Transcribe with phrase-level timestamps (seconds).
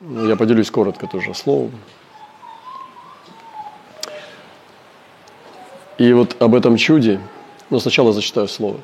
[0.00, 1.72] Я поделюсь коротко тоже словом.
[5.98, 7.20] И вот об этом чуде,
[7.68, 8.80] но сначала зачитаю слово.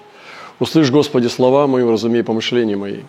[0.59, 3.03] «Услышь, Господи, слова мои, разумей помышления мои.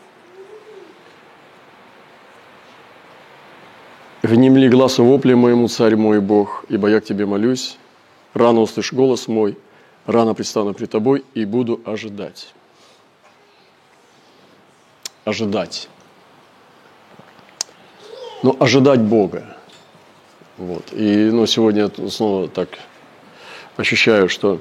[4.23, 7.77] Внемли глазу вопли моему, царь мой Бог, ибо я к Тебе молюсь.
[8.33, 9.57] Рано услышь голос мой,
[10.05, 12.53] рано предстану пред Тобой и буду ожидать».
[15.25, 15.89] Ожидать.
[18.43, 19.57] Ну, ожидать Бога.
[20.57, 20.93] Вот.
[20.93, 22.69] И ну, сегодня я снова так
[23.77, 24.59] ощущаю, что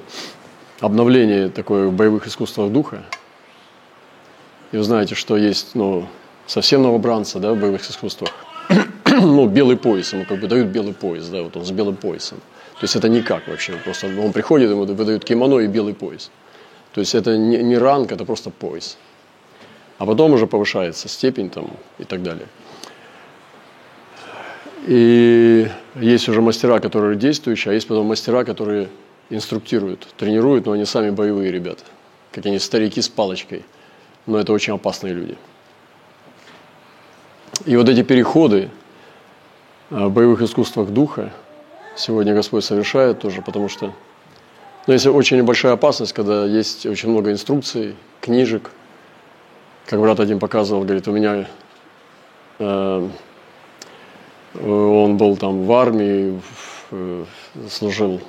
[0.79, 3.03] обновление такое в боевых искусствах духа.
[4.71, 6.07] И вы знаете, что есть ну,
[6.47, 8.31] совсем новобранца да, в боевых искусствах.
[9.05, 12.39] ну, белый пояс, ему как бы дают белый пояс, да, вот он с белым поясом.
[12.79, 16.31] То есть это никак вообще, просто он приходит, ему выдают кимоно и белый пояс.
[16.93, 18.97] То есть это не, не ранг, это просто пояс.
[19.99, 22.47] А потом уже повышается степень там и так далее.
[24.85, 28.89] И есть уже мастера, которые действующие, а есть потом мастера, которые
[29.29, 31.83] инструктируют, тренируют, но они сами боевые ребята.
[32.31, 33.65] Как они старики с палочкой.
[34.25, 35.37] Но это очень опасные люди.
[37.65, 38.69] И вот эти переходы
[39.89, 41.31] в боевых искусствах духа
[41.95, 43.93] сегодня Господь совершает тоже, потому что
[44.85, 48.71] ну, есть очень большая опасность, когда есть очень много инструкций, книжек.
[49.85, 51.47] Как брат один показывал, говорит, у меня
[52.59, 53.09] э,
[54.63, 56.41] он был там в армии,
[56.91, 57.25] э,
[57.69, 58.19] служил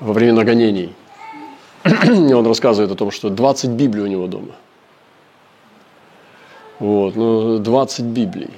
[0.00, 0.94] во время нагонений.
[1.84, 4.54] И он рассказывает о том, что 20 Библий у него дома.
[6.78, 8.50] Вот, ну, 20 Библий.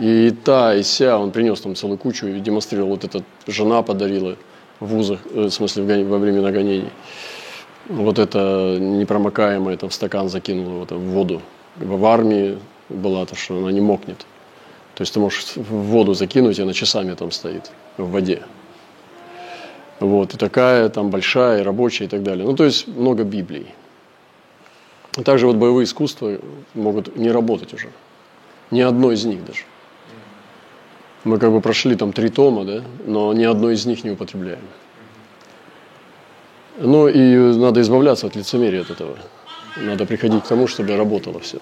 [0.00, 2.90] И та, и ся, он принес там целую кучу и демонстрировал.
[2.90, 4.36] Вот эта жена подарила
[4.80, 6.90] в вузах, э, в смысле во время нагонений.
[7.88, 11.40] Вот это непромокаемое там стакан закинула вот, в воду.
[11.76, 12.58] В армии
[12.88, 14.26] была то, что она не мокнет.
[14.96, 18.42] То есть ты можешь в воду закинуть, и она часами там стоит в воде.
[20.00, 22.46] Вот, и такая там большая, и рабочая и так далее.
[22.46, 23.66] Ну, то есть много Библий.
[25.22, 26.38] также вот боевые искусства
[26.72, 27.90] могут не работать уже.
[28.70, 29.64] Ни одно из них даже.
[31.24, 34.64] Мы как бы прошли там три тома, да, но ни одно из них не употребляем.
[36.78, 39.18] Ну и надо избавляться от лицемерия от этого.
[39.76, 41.58] Надо приходить к тому, чтобы работало все.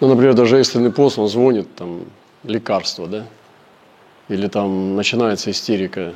[0.00, 2.04] Ну, например, даже экстренный пост, он звонит, там,
[2.44, 3.26] лекарство, да?
[4.28, 6.14] Или там начинается истерика,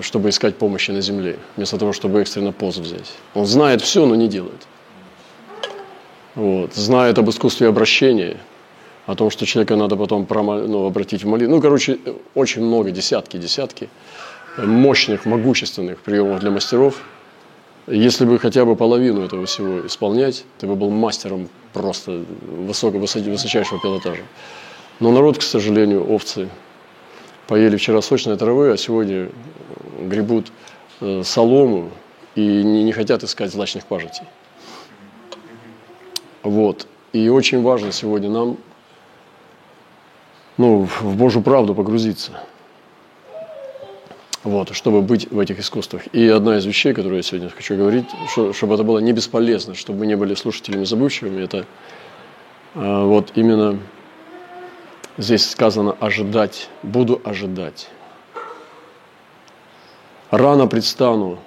[0.00, 3.12] чтобы искать помощи на земле, вместо того, чтобы экстренно пост взять.
[3.34, 4.66] Он знает все, но не делает.
[6.34, 6.74] Вот.
[6.74, 8.38] Знает об искусстве обращения,
[9.06, 11.54] о том, что человека надо потом ну, обратить в молитву.
[11.54, 11.98] Ну, короче,
[12.34, 13.88] очень много, десятки, десятки
[14.56, 17.02] мощных, могущественных приемов для мастеров–
[17.92, 23.80] если бы хотя бы половину этого всего исполнять, ты бы был мастером просто высокого, высочайшего
[23.80, 24.22] пилотажа.
[24.98, 26.48] Но народ, к сожалению, овцы
[27.48, 29.30] поели вчера сочной травы, а сегодня
[30.00, 30.52] гребут
[31.00, 31.90] э, солому
[32.34, 34.24] и не хотят искать злачных пажитей.
[36.42, 36.86] Вот.
[37.12, 38.56] И очень важно сегодня нам
[40.56, 42.40] ну, в Божью правду погрузиться–
[44.44, 46.06] вот, чтобы быть в этих искусствах.
[46.12, 49.74] И одна из вещей, которую я сегодня хочу говорить, что, чтобы это было не бесполезно,
[49.74, 51.64] чтобы мы не были слушателями забывчивыми, это
[52.74, 53.78] э, вот именно
[55.16, 57.88] здесь сказано ожидать, буду ожидать.
[60.30, 61.38] Рано предстану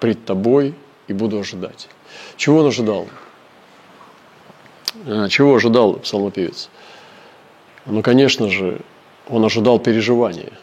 [0.00, 0.74] пред тобой
[1.08, 1.88] и буду ожидать.
[2.36, 3.06] Чего он ожидал?
[5.04, 6.70] Э, чего ожидал псалмопевец?
[7.84, 8.80] Ну, конечно же,
[9.28, 10.52] он ожидал переживания–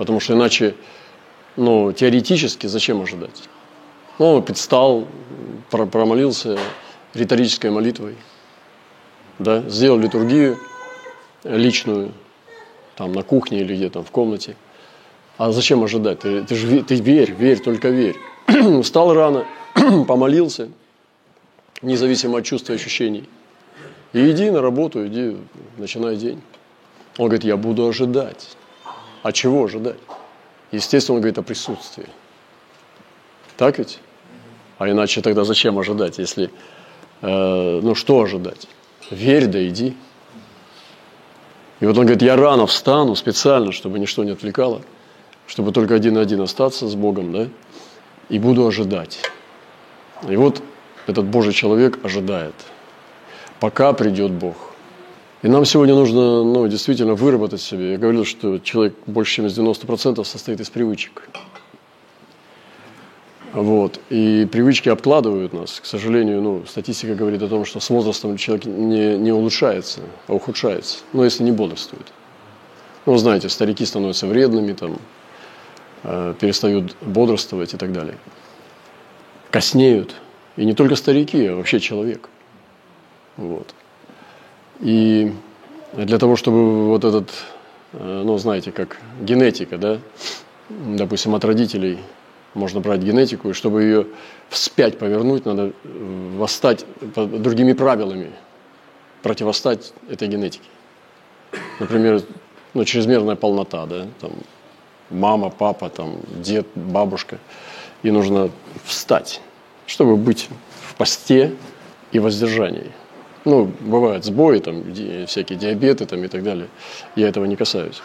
[0.00, 0.76] Потому что иначе,
[1.56, 3.50] ну, теоретически зачем ожидать?
[4.18, 5.06] Ну, предстал,
[5.68, 6.58] промолился
[7.12, 8.16] риторической молитвой,
[9.38, 10.58] да, сделал литургию
[11.44, 12.12] личную,
[12.96, 14.56] там, на кухне или где там, в комнате.
[15.36, 16.20] А зачем ожидать?
[16.20, 18.16] Ты, ты же ты верь, верь, только верь.
[18.82, 19.44] Встал рано,
[20.08, 20.70] помолился,
[21.82, 23.28] независимо от чувств и ощущений.
[24.14, 25.36] И иди на работу, иди,
[25.76, 26.40] начинай день.
[27.18, 28.56] Он говорит, я буду ожидать.
[29.22, 29.98] А чего ожидать?
[30.72, 32.06] Естественно, он говорит о присутствии.
[33.56, 33.98] Так ведь?
[34.78, 36.50] А иначе тогда зачем ожидать, если,
[37.20, 38.66] э, ну что ожидать?
[39.10, 39.94] Верь, да иди.
[41.80, 44.82] И вот он говорит, я рано встану специально, чтобы ничто не отвлекало,
[45.46, 47.48] чтобы только один на один остаться с Богом, да,
[48.28, 49.20] и буду ожидать.
[50.28, 50.62] И вот
[51.06, 52.54] этот Божий человек ожидает,
[53.58, 54.69] пока придет Бог.
[55.42, 57.92] И нам сегодня нужно ну, действительно выработать себе.
[57.92, 61.28] Я говорил, что человек больше, чем из 90% состоит из привычек.
[63.54, 63.98] Вот.
[64.10, 65.80] И привычки обкладывают нас.
[65.80, 70.34] К сожалению, ну, статистика говорит о том, что с возрастом человек не, не улучшается, а
[70.34, 70.98] ухудшается.
[71.14, 72.06] Но если не бодрствует.
[73.06, 74.98] Ну, знаете, старики становятся вредными, там,
[76.04, 78.18] э, перестают бодрствовать и так далее.
[79.50, 80.14] Коснеют.
[80.56, 82.28] И не только старики, а вообще человек.
[83.38, 83.74] Вот.
[84.80, 85.32] И
[85.92, 87.30] для того, чтобы вот этот,
[87.92, 89.98] э, ну, знаете, как генетика, да,
[90.68, 91.98] допустим, от родителей
[92.54, 94.06] можно брать генетику, и чтобы ее
[94.48, 96.84] вспять повернуть, надо восстать
[97.14, 98.30] другими правилами,
[99.22, 100.68] противостать этой генетике.
[101.78, 102.22] Например,
[102.74, 104.32] ну, чрезмерная полнота, да, там,
[105.10, 107.38] мама, папа, там, дед, бабушка.
[108.02, 108.50] И нужно
[108.84, 109.40] встать,
[109.86, 110.48] чтобы быть
[110.82, 111.54] в посте
[112.12, 112.90] и воздержании.
[113.44, 114.84] Ну, бывают сбои, там,
[115.26, 116.68] всякие диабеты там, и так далее.
[117.16, 118.02] Я этого не касаюсь.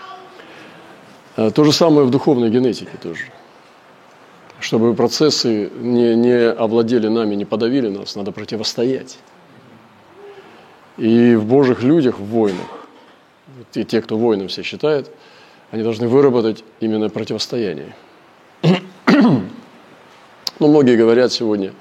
[1.36, 3.24] А то же самое в духовной генетике тоже.
[4.62, 9.18] Чтобы процессы не, не овладели нами, не подавили нас, надо противостоять.
[10.98, 12.88] И в Божьих людях, в войнах,
[13.74, 15.12] и те, кто воином себя считает,
[15.72, 17.94] они должны выработать именно противостояние.
[20.60, 21.74] Но многие говорят сегодня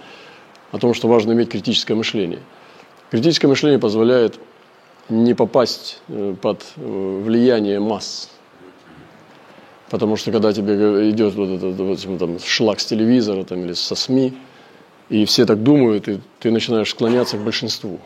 [0.73, 2.41] о том, что важно иметь критическое мышление.
[3.15, 4.41] Критическое мышление позволяет
[5.09, 8.29] не попасть э, под э, влияние масс.
[9.89, 13.95] Потому что когда тебе идет вот этот вот, там, шлак с телевизора там, или со
[13.95, 14.37] СМИ,
[15.11, 18.01] и все так думают, и ты начинаешь склоняться к большинству.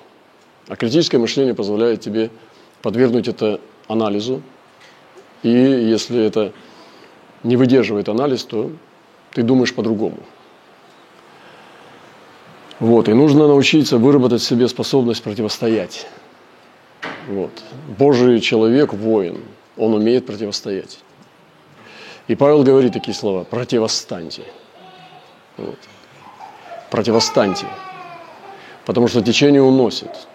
[0.69, 2.29] А критическое мышление позволяет тебе
[2.83, 4.43] подвергнуть это анализу,
[5.43, 6.53] и если это
[7.45, 8.71] не выдерживает анализ, то
[9.33, 10.19] ты думаешь по-другому.
[12.81, 16.07] Вот, и нужно научиться выработать в себе способность противостоять.
[17.29, 17.51] Вот.
[17.99, 19.43] Божий человек, воин,
[19.77, 21.01] он умеет противостоять.
[22.29, 24.43] И Павел говорит такие слова, противостаньте.
[25.57, 25.79] Вот.
[26.91, 27.67] Противостаньте.
[28.87, 30.29] Потому что течение уносит.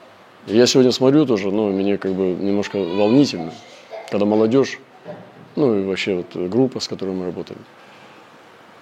[0.46, 3.54] Я сегодня смотрю тоже, ну, мне как бы немножко волнительно,
[4.12, 4.80] когда молодежь,
[5.56, 7.60] ну, и вообще вот группа, с которой мы работаем,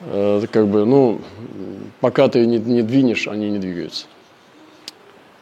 [0.05, 1.21] э, как бы, ну,
[1.99, 4.05] пока ты не, не двинешь, они не двигаются.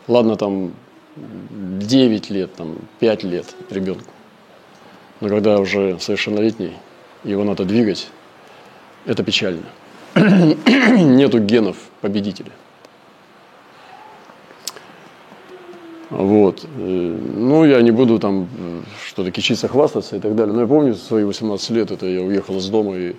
[0.08, 0.74] Ладно, там,
[1.16, 4.12] 9 лет, там, 5 лет ребенку.
[5.22, 6.74] Но когда уже совершеннолетний,
[7.24, 8.10] его надо двигать,
[9.06, 9.64] это печально.
[10.16, 12.52] Нету генов победителя.
[16.10, 16.66] Вот.
[16.66, 20.54] Э, ну, я не буду там э, что-то кичиться, хвастаться и так далее.
[20.54, 23.16] Но я помню свои 18 лет, это я уехал из дома и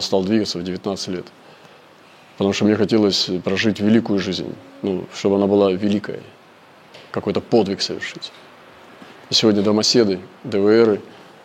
[0.00, 1.26] стал двигаться в 19 лет.
[2.36, 6.20] Потому что мне хотелось прожить великую жизнь, ну, чтобы она была великая,
[7.10, 8.32] какой-то подвиг совершить.
[9.30, 11.00] И сегодня домоседы, ДВРы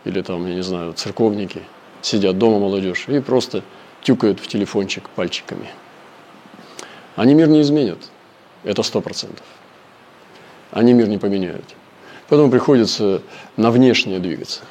[0.06, 1.62] или там, я не знаю, церковники
[2.02, 3.64] сидят дома молодежь и просто
[4.02, 5.68] тюкают в телефончик пальчиками.
[7.16, 8.00] Они мир не изменят,
[8.64, 9.46] это сто процентов
[10.74, 11.76] они мир не поменяют.
[12.28, 13.22] Поэтому приходится
[13.58, 14.62] на внешнее двигаться.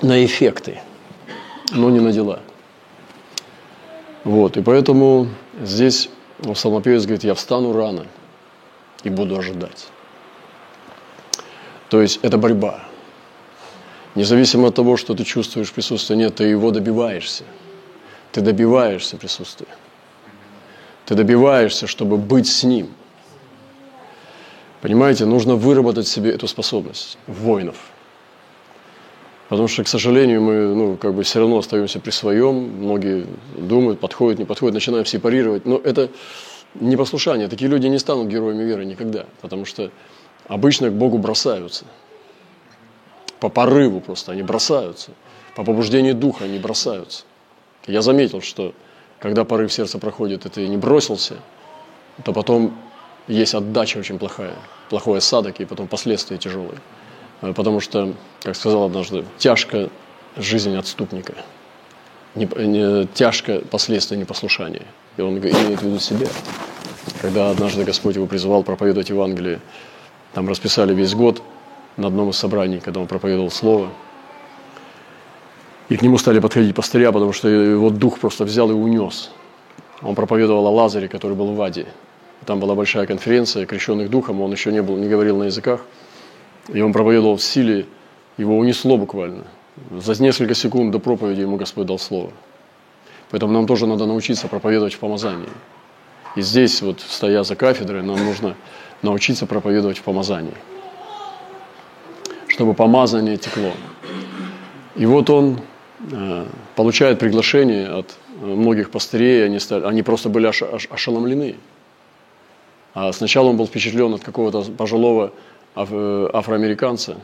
[0.00, 0.80] На эффекты,
[1.72, 2.40] но не на дела.
[4.24, 5.28] Вот, и поэтому
[5.60, 6.08] здесь
[6.42, 8.06] псалмопевец говорит, я встану рано
[9.02, 9.88] и буду ожидать.
[11.88, 12.84] То есть это борьба.
[14.14, 17.44] Независимо от того, что ты чувствуешь присутствие, нет, ты его добиваешься.
[18.30, 19.68] Ты добиваешься присутствия.
[21.06, 22.88] Ты добиваешься, чтобы быть с ним–
[24.82, 27.76] Понимаете, нужно выработать себе эту способность воинов.
[29.52, 32.54] Потому что, к сожалению, мы ну, как бы все равно остаемся при своем.
[32.54, 35.66] Многие думают, подходят, не подходят, начинаем сепарировать.
[35.66, 36.08] Но это
[36.74, 37.48] непослушание.
[37.48, 39.26] Такие люди не станут героями веры никогда.
[39.42, 39.90] Потому что
[40.48, 41.84] обычно к Богу бросаются.
[43.40, 45.10] По порыву просто они бросаются.
[45.54, 47.24] По побуждению духа они бросаются.
[47.86, 48.72] Я заметил, что
[49.18, 51.36] когда порыв сердца проходит, и ты не бросился,
[52.24, 52.74] то потом
[53.28, 54.54] есть отдача очень плохая,
[54.88, 56.78] плохой осадок и потом последствия тяжелые.
[57.42, 59.90] Э, потому что, как сказал однажды, тяжко
[60.36, 61.34] жизнь отступника,
[62.34, 64.86] не, не, тяжко последствия непослушания.
[65.18, 66.28] И он имеет в виду себя.
[67.20, 69.60] Когда однажды Господь его призывал проповедовать Евангелие,
[70.32, 71.42] там расписали весь год
[71.98, 73.90] на одном из собраний, когда он проповедовал Слово.
[75.90, 79.30] И к нему стали подходить пастыря, потому что его дух просто взял и унес.
[80.00, 81.86] Он проповедовал о Лазаре, который был в Аде.
[82.46, 85.84] Там была большая конференция крещенных духом, он еще не, был, не говорил на языках.
[86.68, 87.86] И он проповедовал в силе,
[88.36, 89.44] его унесло буквально.
[89.90, 92.30] За несколько секунд до проповеди ему Господь дал слово.
[93.30, 95.48] Поэтому нам тоже надо научиться проповедовать в помазании.
[96.36, 98.56] И здесь, вот стоя за кафедрой, нам нужно
[99.02, 100.54] научиться проповедовать в помазании.
[102.46, 103.72] Чтобы помазание текло.
[104.94, 105.60] И вот он
[106.10, 111.56] э, получает приглашение от многих пастырей, они, стали, они просто были ошеломлены.
[112.94, 117.18] А сначала он был впечатлен от какого-то пожилого э, афроамериканца,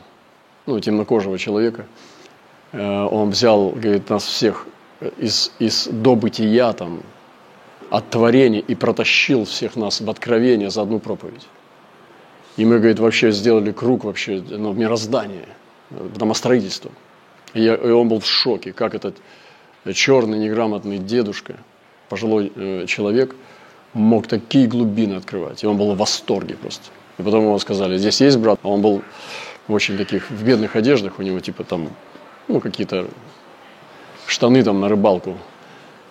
[0.65, 1.85] ну, темнокожего человека.
[2.71, 4.67] Э, он взял, говорит, нас всех
[5.17, 7.01] из, из добытия, там,
[7.89, 11.47] от творения и протащил всех нас в откровение за одну проповедь.
[12.57, 15.47] И мы, говорит, вообще сделали круг вообще ну, мироздания,
[15.89, 16.91] домостроительства.
[17.53, 19.15] И, я, и он был в шоке, как этот
[19.93, 21.55] черный неграмотный дедушка,
[22.09, 23.35] пожилой э, человек,
[23.93, 25.63] мог такие глубины открывать.
[25.63, 26.89] И он был в восторге просто.
[27.19, 28.59] И потом ему сказали, здесь есть брат.
[28.63, 29.01] А он был
[29.67, 31.89] в очень таких, в бедных одеждах, у него типа там,
[32.47, 33.07] ну, какие-то
[34.25, 35.37] штаны там на рыбалку,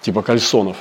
[0.03, 0.77] типа кальсонов.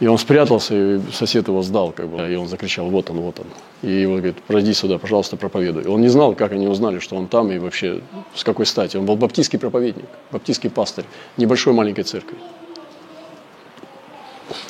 [0.00, 3.40] И он спрятался, и сосед его сдал, как бы, и он закричал, вот он, вот
[3.40, 3.46] он.
[3.82, 5.86] И его говорит, пройди сюда, пожалуйста, проповедуй.
[5.86, 8.00] Он не знал, как они узнали, что он там, и вообще
[8.34, 8.96] с какой стати.
[8.96, 11.04] Он был баптистский проповедник, баптистский пастырь,
[11.36, 12.36] небольшой маленькой церкви.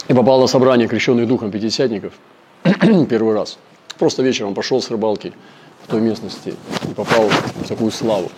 [0.08, 2.12] И попал на собрание крещенных духом пятидесятников
[3.08, 3.58] первый раз.
[3.98, 5.32] Просто вечером пошел с рыбалки
[5.84, 6.54] в той местности
[6.88, 8.30] и попал в такую славу.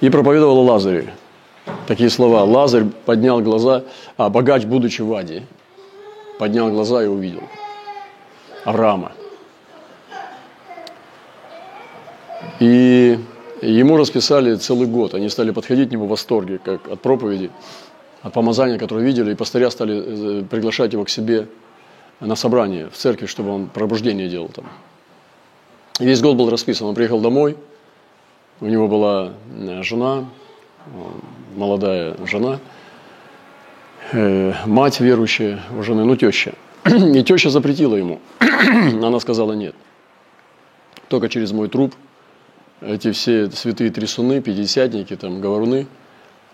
[0.00, 0.80] И проповедовал о
[1.86, 2.44] такие слова.
[2.44, 3.82] Лазарь поднял глаза,
[4.16, 5.42] а богач, будучи в Аде,
[6.38, 7.42] поднял глаза и увидел
[8.64, 9.12] Авраама.
[12.60, 13.18] И
[13.62, 15.14] ему расписали целый год.
[15.14, 17.50] Они стали подходить к нему в восторге, как от проповеди,
[18.22, 21.48] от помазания, которое видели, и пастыря стали э, приглашать его к себе
[22.20, 24.66] на собрание в церкви, чтобы он пробуждение делал там.
[26.00, 26.86] И весь год был расписан.
[26.86, 27.56] Он приехал домой,
[28.60, 30.26] у него была э, жена,
[31.54, 32.58] молодая жена,
[34.12, 36.54] э, мать верующая у жены, ну теща.
[36.84, 38.20] И теща запретила ему.
[38.40, 39.74] Она сказала нет.
[41.08, 41.94] Только через мой труп
[42.80, 45.86] эти все святые трясуны, пятидесятники, там, говоруны,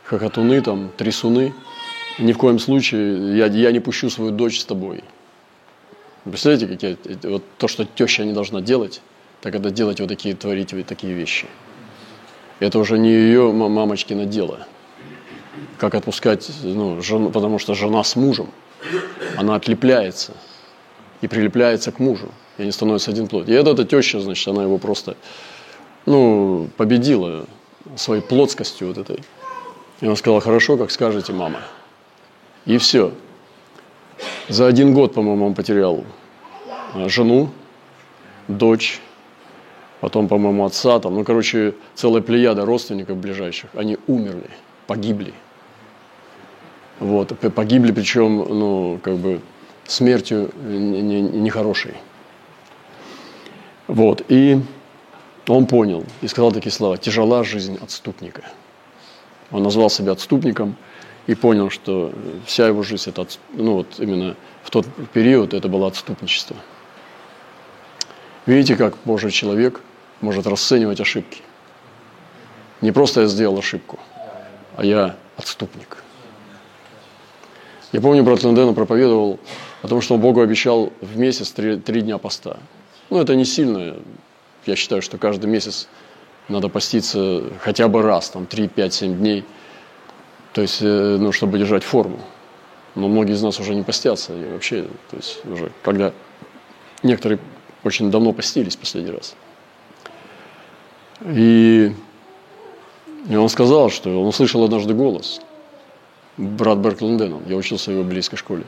[0.04, 1.52] хохотуны, там, трясуны,
[2.18, 5.02] ни в коем случае я, я не пущу свою дочь с тобой.
[6.24, 9.02] Представляете, какие, вот то, что теща не должна делать,
[9.42, 11.46] так это делать вот такие, творить вот такие вещи.
[12.60, 14.66] Это уже не ее мамочкино дело.
[15.78, 18.48] Как отпускать ну, жену, потому что жена с мужем,
[19.36, 20.32] она отлепляется
[21.20, 23.48] и прилепляется к мужу, и они становятся один плоть.
[23.48, 25.16] И это эта теща, значит, она его просто
[26.06, 27.46] ну, победила
[27.96, 29.22] своей плотскостью вот этой.
[30.00, 31.60] И он сказал, хорошо, как скажете, мама.
[32.66, 33.12] И все.
[34.48, 36.04] За один год, по-моему, он потерял
[36.94, 37.50] а, жену,
[38.48, 39.00] дочь,
[40.00, 44.50] потом, по-моему, отца, там, ну, короче, целая плеяда родственников ближайших, они умерли,
[44.86, 45.32] погибли.
[47.00, 49.40] Вот, погибли, причем, ну, как бы,
[49.86, 51.92] смертью нехорошей.
[51.92, 52.04] Не, не
[53.86, 54.60] вот, и
[55.46, 58.42] он понял и сказал такие слова, тяжела жизнь отступника.
[59.50, 60.76] Он назвал себя отступником
[61.26, 62.12] и понял, что
[62.46, 66.56] вся его жизнь, это, ну, вот именно в тот период это было отступничество.
[68.46, 69.80] Видите, как Божий человек–
[70.24, 71.42] может расценивать ошибки.
[72.80, 73.98] Не просто я сделал ошибку,
[74.76, 75.98] а я отступник.
[77.92, 79.38] Я помню, брат Лендена проповедовал
[79.82, 82.58] о том, что он Богу обещал в месяц три, три дня поста.
[83.10, 83.96] Ну, это не сильно.
[84.66, 85.86] Я считаю, что каждый месяц
[86.48, 89.44] надо поститься хотя бы раз, там, 3, 5, 7 дней.
[90.54, 92.20] То есть, ну, чтобы держать форму.
[92.94, 94.32] Но многие из нас уже не постятся.
[94.32, 96.12] И вообще, то есть, уже, когда
[97.02, 97.40] некоторые
[97.82, 99.34] очень давно постились последний раз.
[101.22, 101.92] И,
[103.28, 105.40] и он сказал, что он услышал однажды голос.
[106.36, 108.64] Брат Берт Лонденон, я учился в его близкой школе.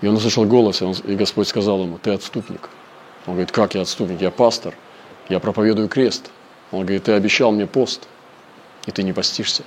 [0.00, 2.70] И он услышал голос, и, он, и Господь сказал ему, ты отступник.
[3.26, 4.20] Он говорит, как я отступник?
[4.20, 4.74] Я пастор,
[5.28, 6.30] я проповедую крест.
[6.72, 8.08] Он говорит, ты обещал мне пост,
[8.86, 9.62] и ты не постишься.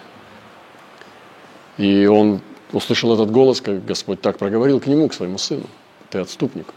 [1.78, 5.66] И он услышал этот голос, как Господь так проговорил к нему, к своему сыну.
[6.10, 6.68] Ты отступник.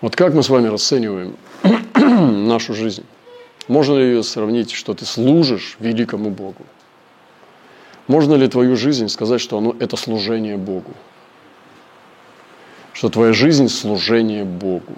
[0.00, 1.36] Вот как мы с вами расцениваем
[2.46, 3.04] нашу жизнь?
[3.68, 6.64] Можно ли ее сравнить, что ты служишь великому Богу?
[8.06, 10.92] Можно ли твою жизнь сказать, что оно, это служение Богу?
[12.92, 14.94] Что твоя жизнь– служение Богу.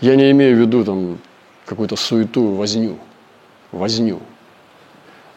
[0.00, 1.18] Я не имею в виду там
[1.64, 2.98] какую-то суету, возню,
[3.72, 4.20] возню.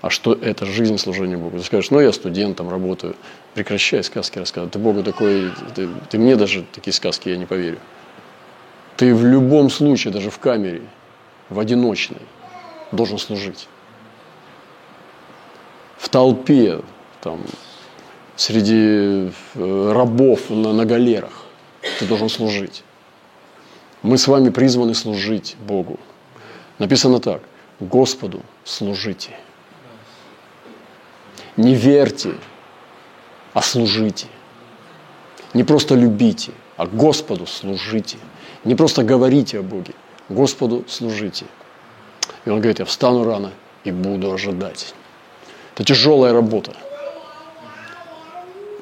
[0.01, 1.57] А что это жизнь служения Богу?
[1.57, 3.15] Ты скажешь, ну я студентом работаю,
[3.53, 4.73] прекращай сказки рассказывать.
[4.73, 7.79] Ты Богу такой, ты, ты мне даже такие сказки я не поверю.
[8.95, 10.81] Ты в любом случае, даже в камере–
[11.49, 12.21] в одиночной
[12.91, 13.67] должен служить.
[15.97, 16.81] В толпе,
[17.21, 17.41] там,
[18.35, 21.45] среди э, рабов на, на галерах
[21.99, 22.83] ты должен служить.
[24.01, 25.99] Мы с вами призваны служить Богу.
[26.77, 27.41] Написано так.
[27.79, 29.31] Господу служите.
[31.59, 32.35] Не верьте,
[33.53, 34.27] а служите.
[35.53, 38.17] Не просто любите, а Господу служите.
[38.63, 39.93] Не просто говорите о Боге,
[40.29, 41.45] Господу служите.
[42.45, 43.51] И он говорит, я встану рано
[43.83, 44.95] и буду ожидать.
[45.73, 46.71] Это тяжелая работа.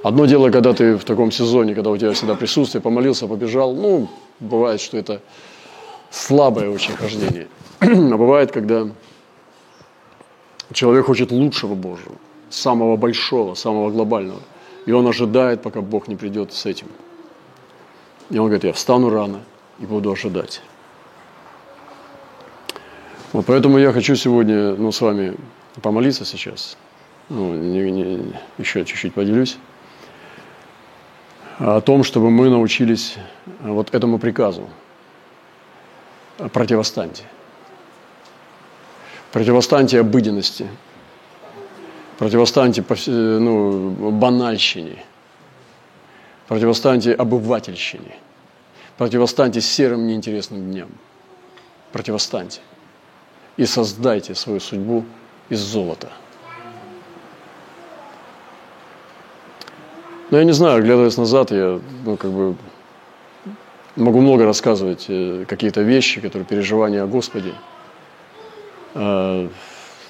[0.03, 4.07] Одно дело, когда ты в таком сезоне, когда у тебя всегда присутствие, помолился, побежал, ну,
[4.39, 5.21] бывает, что это
[6.11, 7.47] слабое очень хождение.
[7.79, 8.87] А бывает, когда
[10.73, 12.13] человек хочет лучшего Божьего,
[12.49, 14.41] самого большого, самого глобального.
[14.85, 16.87] И он ожидает, пока Бог не придет с этим.
[18.29, 19.41] И он говорит, я встану рано
[19.79, 20.61] и буду ожидать.
[23.33, 25.35] Вот поэтому я хочу сегодня ну, с вами
[25.81, 26.77] помолиться сейчас.
[27.29, 29.57] Ну, не, не, еще чуть-чуть поделюсь.
[31.59, 33.17] О том, чтобы мы научились
[33.61, 34.69] вот этому приказу.
[36.53, 37.23] Противостаньте.
[39.31, 40.67] Противостаньте обыденности.
[42.17, 45.03] Противостаньте ну, банальщине.
[46.47, 48.15] Противостаньте обывательщине.
[48.97, 50.89] Противостаньте серым неинтересным дням.
[51.91, 52.61] Противостаньте.
[53.57, 55.05] И создайте свою судьбу
[55.49, 56.09] из золота.
[60.31, 62.55] Но я не знаю, глядываясь назад, я ну, как бы
[63.95, 67.53] могу много рассказывать э, какие-то вещи, которые переживания о Господе.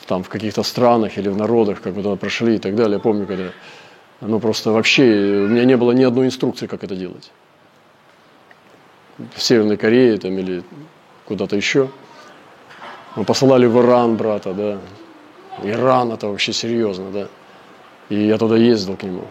[0.07, 2.95] Там в каких-то странах или в народах, как мы туда прошли и так далее.
[2.95, 3.51] Я помню, когда
[4.21, 7.31] ну просто вообще у меня не было ни одной инструкции, как это делать.
[9.35, 10.63] В Северной Корее там или
[11.25, 11.89] куда-то еще.
[13.15, 14.79] Мы посылали в Иран брата, да.
[15.63, 17.27] Иран это вообще серьезно, да.
[18.09, 19.25] И я туда ездил к нему.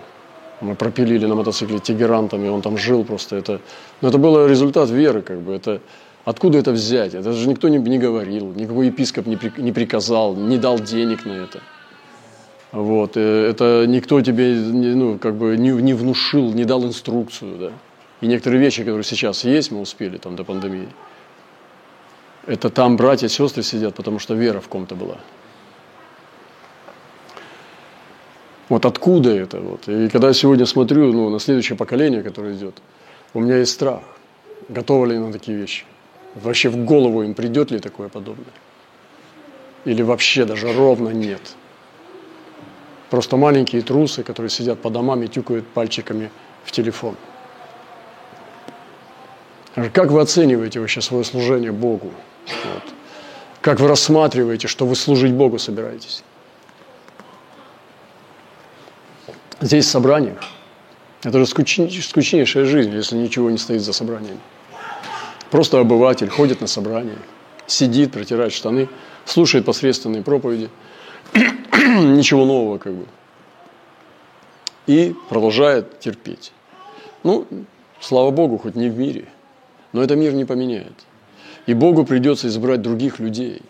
[0.60, 3.36] Мы пропилили на мотоцикле Тегеран там, и он там жил просто.
[3.36, 3.60] Это,
[4.00, 5.54] но это был результат веры, как бы.
[5.54, 5.80] Это,
[6.26, 7.14] откуда это взять?
[7.14, 11.24] Это же никто не, не говорил, никакой епископ не, при, не приказал, не дал денег
[11.24, 11.62] на это.
[12.72, 17.72] Вот, э, это никто тебе ну, как бы не, не внушил, не дал инструкцию, да.
[18.20, 20.88] И некоторые вещи, которые сейчас есть, мы успели там до пандемии,
[22.46, 25.16] это там братья и сестры сидят, потому что вера в ком-то была.
[28.68, 29.60] Вот откуда это?
[29.60, 29.88] Вот.
[29.88, 32.74] И когда я сегодня смотрю ну, на следующее поколение, которое идет,
[33.32, 34.02] у меня есть страх.
[34.68, 35.84] Готовы ли на такие вещи?
[36.36, 38.46] Вообще в голову им придет ли такое подобное?
[39.84, 41.40] Или вообще даже ровно нет?
[43.10, 46.30] Просто маленькие трусы, которые сидят по домам и тюкают пальчиками
[46.64, 47.16] в телефон.
[49.92, 52.12] Как вы оцениваете вообще свое служение Богу?
[52.46, 52.82] Вот.
[53.60, 56.22] Как вы рассматриваете, что вы служить Богу собираетесь?
[59.60, 60.38] здесь в собраниях.
[61.22, 64.38] Это же скучнейшая жизнь, если ничего не стоит за собранием.
[65.50, 67.18] Просто обыватель ходит на собрание,
[67.66, 68.88] сидит, протирает штаны,
[69.24, 70.68] слушает посредственные проповеди,
[71.34, 73.06] ничего нового как бы.
[74.86, 76.52] И продолжает терпеть.
[77.22, 77.46] Ну,
[78.00, 79.26] слава Богу, хоть не в мире,
[79.92, 80.94] но это мир не поменяет.
[81.66, 83.62] И Богу придется избрать других людей,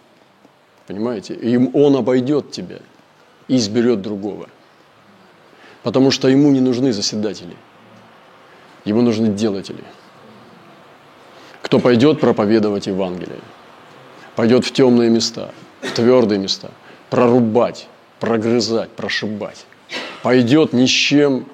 [0.87, 1.35] понимаете?
[1.35, 2.81] И Он обойдет тебя
[3.49, 4.49] и изберет другого
[5.87, 7.55] потому что ему не нужны заседатели,
[8.85, 9.85] ему нужны делатели.
[11.67, 13.41] Кто пойдет проповедовать Евангелие,
[14.37, 15.51] пойдет в темные места,
[15.83, 16.71] в твердые места,
[17.11, 17.89] прорубать,
[18.21, 19.67] прогрызать, прошибать.
[20.23, 21.45] Пойдет ни с чем,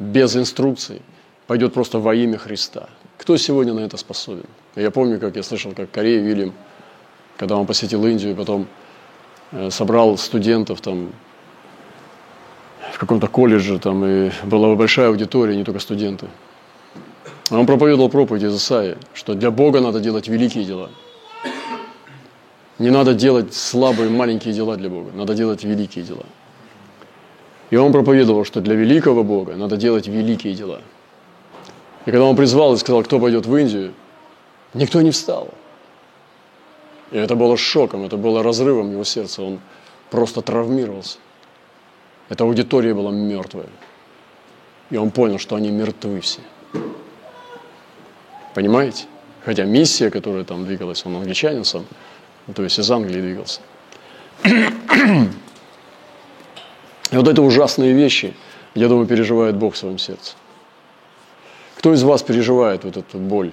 [0.00, 1.02] без инструкций,
[1.46, 2.88] пойдет просто во имя Христа.
[3.16, 4.46] Кто сегодня на это способен?
[4.74, 6.52] Я помню, как я слышал, как Корея Вильям,
[7.36, 8.66] когда он посетил Индию, потом
[9.52, 11.12] э, собрал студентов там
[12.92, 16.26] в каком-то колледже, там, и была большая аудитория, не только студенты.
[17.50, 20.90] А он проповедовал проповедь из Исаии, что для Бога надо делать великие дела.
[22.78, 26.24] Не надо делать слабые маленькие дела для Бога, надо делать великие дела.
[27.70, 30.80] И он проповедовал, что для великого Бога надо делать великие дела.
[32.06, 33.94] И когда он призвал и сказал, кто пойдет в Индию,
[34.74, 35.48] никто не встал.
[37.10, 39.42] И это было шоком, это было разрывом его сердца.
[39.42, 39.60] Он
[40.10, 41.18] просто травмировался.
[42.28, 43.68] Эта аудитория была мертвая.
[44.90, 46.40] И он понял, что они мертвы все.
[48.54, 49.04] Понимаете?
[49.44, 51.84] Хотя миссия, которая там двигалась, он англичанин сам,
[52.54, 53.60] то есть из Англии двигался.
[57.10, 58.34] И вот это ужасные вещи,
[58.74, 60.34] я думаю, переживает Бог в своем сердце.
[61.76, 63.52] Кто из вас переживает вот эту боль?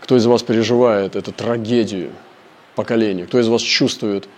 [0.00, 2.10] Кто из вас переживает эту трагедию
[2.74, 3.26] поколения?
[3.26, 4.28] Кто из вас чувствует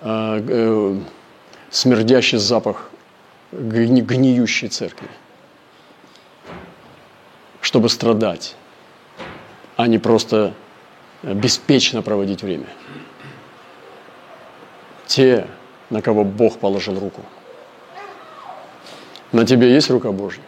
[0.00, 1.00] э, э,
[1.70, 2.90] смердящий запах
[3.52, 5.08] гни, гниющей церкви,
[7.60, 8.56] чтобы страдать,
[9.80, 10.52] а не просто
[11.22, 12.66] беспечно проводить время.
[15.06, 15.46] Те,
[15.88, 17.22] на кого Бог положил руку,
[19.32, 20.42] На тебе есть рука Божья.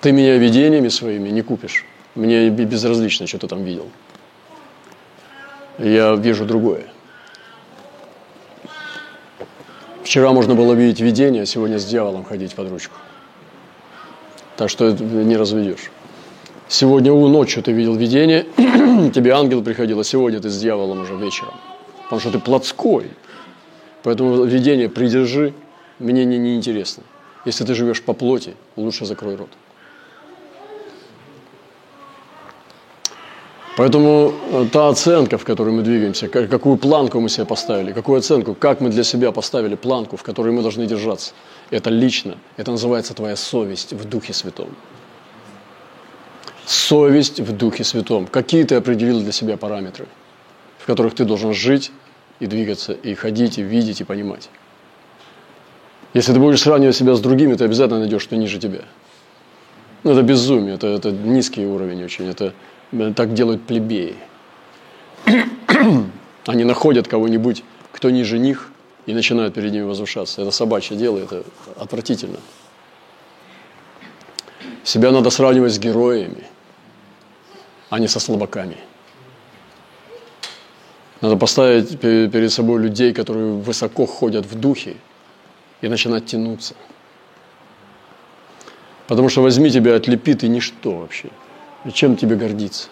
[0.00, 1.84] Ты меня видениями своими не купишь.
[2.14, 3.90] Мне безразлично, что ты там видел.
[5.78, 6.86] Я вижу другое.
[10.04, 12.94] Вчера можно было видеть видение, а сегодня с дьяволом ходить под ручку.
[14.56, 15.90] Так что не разведешь.
[16.70, 18.46] Сегодня у ночью ты видел видение,
[19.12, 21.54] тебе ангел приходил, а сегодня ты с дьяволом уже вечером.
[22.04, 23.10] Потому что ты плотской.
[24.04, 25.52] Поэтому видение придержи,
[25.98, 27.02] мне не, не интересно.
[27.44, 29.48] Если ты живешь по плоти, лучше закрой рот.
[33.76, 38.54] Поэтому э, та оценка, в которой мы двигаемся, какую планку мы себе поставили, какую оценку,
[38.54, 41.32] как мы для себя поставили планку, в которой мы должны держаться,
[41.70, 44.68] это лично, это называется твоя совесть в Духе Святом.
[46.70, 48.28] Совесть в Духе Святом.
[48.28, 50.06] Какие ты определил для себя параметры,
[50.78, 51.90] в которых ты должен жить
[52.38, 54.48] и двигаться, и ходить, и видеть, и понимать.
[56.14, 58.84] Если ты будешь сравнивать себя с другими, ты обязательно найдешь, что ниже тебя.
[60.04, 62.54] Ну, это безумие, это, это низкий уровень очень, это
[63.16, 64.14] так делают плебеи.
[66.46, 68.70] Они находят кого-нибудь, кто ниже них,
[69.06, 70.40] и начинают перед ними возвышаться.
[70.40, 71.42] Это собачье дело, это
[71.76, 72.38] отвратительно.
[74.84, 76.44] Себя надо сравнивать с героями,
[77.90, 78.76] а не со слабаками.
[81.20, 84.96] Надо поставить перед собой людей, которые высоко ходят в духе,
[85.82, 86.74] и начинать тянуться.
[89.06, 91.28] Потому что возьми тебя, отлепи, ты ничто вообще–
[91.84, 92.88] и чем тебе гордиться?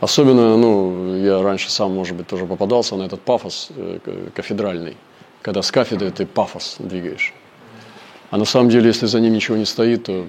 [0.00, 3.98] Особенно, ну, я раньше сам, может быть, тоже попадался на этот пафос э,
[4.34, 4.96] кафедральный,
[5.42, 7.32] когда с кафедры ты пафос двигаешь.
[8.30, 10.26] А на самом деле, если за ним ничего не стоит, то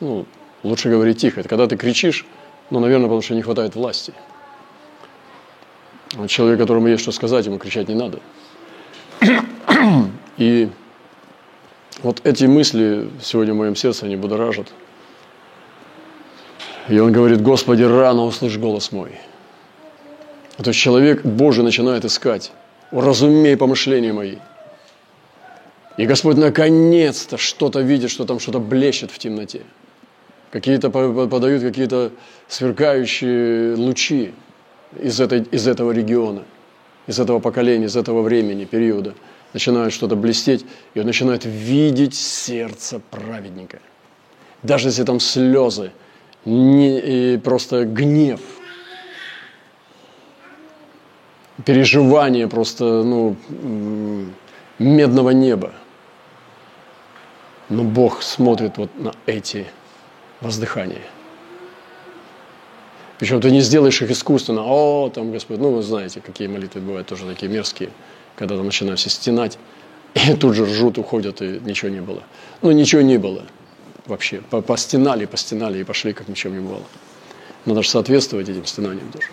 [0.00, 0.26] ну,
[0.62, 1.40] лучше говорить тихо.
[1.40, 2.24] Это когда ты кричишь,
[2.70, 4.12] ну, наверное, потому что не хватает власти.
[6.16, 8.20] А человек, которому есть что сказать, ему кричать не надо.
[10.36, 10.68] И
[12.02, 14.68] вот эти мысли сегодня в моем сердце, они будоражат–
[16.88, 19.12] и он говорит, Господи, рано услышь голос мой.
[20.56, 22.52] То есть человек Божий начинает искать,
[22.92, 24.36] уразумей помышления мои.
[25.96, 29.62] И Господь наконец-то что-то видит, что там что-то блещет в темноте.
[30.50, 32.12] Какие-то подают какие-то
[32.48, 34.32] сверкающие лучи
[34.98, 36.44] из, этой, из этого региона,
[37.06, 39.14] из этого поколения, из этого времени, периода.
[39.52, 43.80] Начинают что-то блестеть, и он начинает видеть сердце праведника.
[44.62, 45.92] Даже если там слезы–
[46.46, 48.40] не, просто гнев,
[51.64, 53.36] переживание просто ну,
[54.78, 55.72] медного неба.
[57.68, 59.66] Но Бог смотрит вот на эти
[60.40, 61.02] воздыхания.
[63.18, 64.62] Причем ты не сделаешь их искусственно.
[64.64, 67.90] О, там Господь, ну вы знаете, какие молитвы бывают тоже такие мерзкие,
[68.34, 69.58] когда там начинают все стенать,
[70.14, 72.22] и тут же ржут, уходят, и ничего не было.
[72.62, 73.44] Ну, ничего не было
[74.06, 74.40] вообще.
[74.50, 76.82] Постенали, постенали и пошли, как ничем не было.
[77.64, 79.28] Надо же соответствовать этим стенаниям тоже.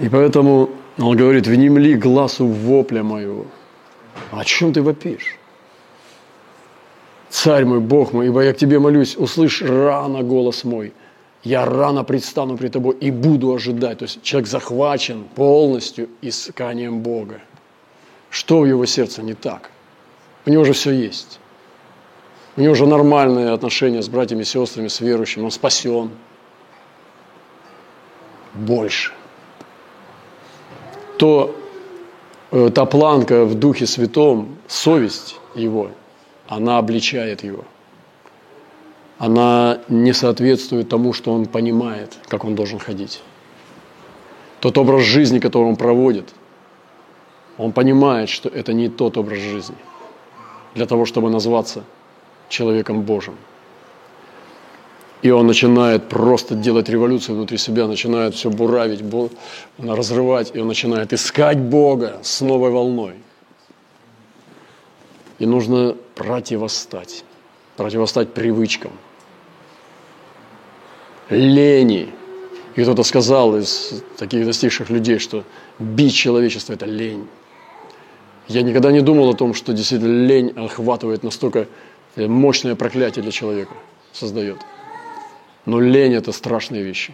[0.00, 3.46] И поэтому он говорит, внемли глазу вопля моего.
[4.30, 5.36] А о чем ты вопишь?
[7.28, 10.92] Царь мой, Бог мой, ибо я к тебе молюсь, услышь рано голос мой.
[11.42, 13.98] Я рано предстану при тобой и буду ожидать.
[13.98, 17.40] То есть человек захвачен полностью исканием Бога.
[18.30, 19.70] Что в его сердце не так?
[20.44, 21.40] У него же все есть.
[22.56, 25.44] У него уже нормальные отношения с братьями и сестрами, с верующими.
[25.44, 26.10] Он спасен.
[28.54, 29.12] Больше.
[31.18, 31.54] То
[32.50, 35.90] э, та планка в Духе Святом, совесть его,
[36.48, 37.64] она обличает его.
[39.18, 43.22] Она не соответствует тому, что он понимает, как он должен ходить.
[44.60, 46.34] Тот образ жизни, который он проводит,
[47.58, 49.76] он понимает, что это не тот образ жизни–
[50.76, 51.82] для того, чтобы назваться
[52.48, 53.34] человеком Божьим.
[55.22, 59.02] И он начинает просто делать революцию внутри себя, начинает все буравить,
[59.78, 63.14] разрывать, и он начинает искать Бога с новой волной.
[65.38, 67.24] И нужно противостать,
[67.76, 68.92] противостать привычкам,
[71.28, 72.08] лени.
[72.74, 75.44] И кто-то сказал из таких достигших людей, что
[75.78, 77.26] бить человечество– это лень.
[78.48, 81.66] Я никогда не думал о том, что действительно лень охватывает настолько
[82.14, 83.72] э, мощное проклятие для человека,
[84.12, 84.58] создает.
[85.64, 87.12] Но лень– это страшные вещи.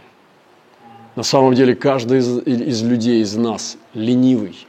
[1.16, 4.66] На самом деле каждый из, из людей, из нас ленивый.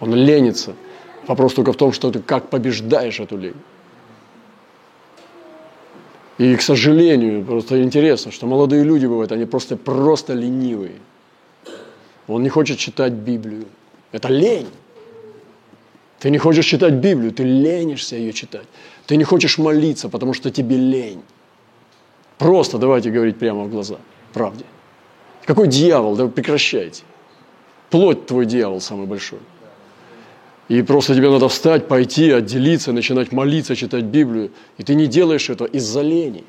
[0.00, 0.74] Он ленится.
[1.28, 3.54] Вопрос только в том, что ты как побеждаешь эту лень.
[6.38, 10.96] И, к сожалению, просто интересно, что молодые люди бывают, они просто, просто ленивые.
[12.28, 13.66] Он не хочет читать Библию.
[14.10, 14.68] Это лень.
[16.18, 18.66] Ты не хочешь читать Библию, ты ленишься ее читать.
[19.06, 21.22] Ты не хочешь молиться, потому что тебе лень.
[22.38, 23.96] Просто давайте говорить прямо в глаза,
[24.32, 24.64] правде.
[25.44, 26.16] Какой дьявол?
[26.16, 27.02] Да прекращайте.
[27.90, 29.40] Плоть твой дьявол самый большой.
[30.68, 34.50] И просто тебе надо встать, пойти, отделиться, начинать молиться, читать Библию.
[34.76, 36.44] И ты не делаешь этого из-за лени.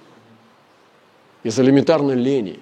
[1.43, 2.59] Из-за элементарной лени.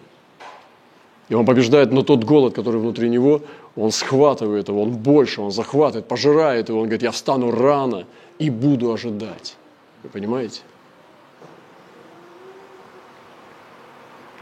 [1.30, 3.42] И он побеждает, но тот голод, который внутри него,
[3.76, 6.80] он схватывает его, он больше, он захватывает, пожирает его.
[6.80, 8.06] Он говорит, я встану рано
[8.38, 9.58] и буду ожидать.
[10.04, 10.62] Вы понимаете?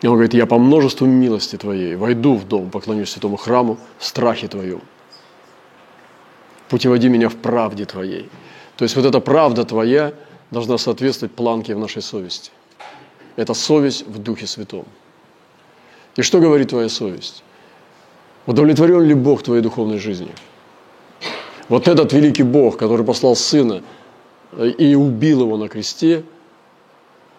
[0.01, 4.05] И он говорит, я по множеству милости Твоей войду в дом, поклонюсь святому храму в
[4.05, 4.49] страхе.
[6.69, 8.29] Путеводи меня в правде Твоей.
[8.77, 10.13] То есть вот эта правда Твоя
[10.51, 12.51] должна соответствовать планке в нашей совести.
[13.35, 14.85] Это совесть в Духе Святом.
[16.15, 17.43] И что говорит твоя совесть?
[18.45, 20.31] Удовлетворен ли Бог твоей духовной жизнью?
[21.67, 23.81] Вот этот великий Бог, который послал Сына
[24.55, 26.23] и убил его на кресте,